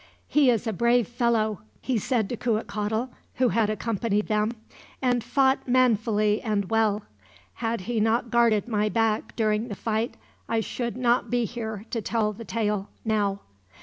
[0.27, 4.53] "He is a brave fellow," he said to Cuitcatl, who had accompanied them,
[4.99, 7.03] "and fought manfully and well.
[7.61, 10.17] Had he not guarded my back during the fight,
[10.49, 13.41] I should not be here to tell the tale, now."